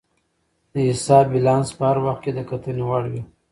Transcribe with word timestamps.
د 0.73 0.75
حساب 0.87 1.25
بیلانس 1.33 1.69
په 1.77 1.83
هر 1.89 1.97
وخت 2.05 2.21
کې 2.23 2.31
د 2.33 2.39
کتنې 2.49 2.83
وړ 2.89 3.03
وي. 3.11 3.21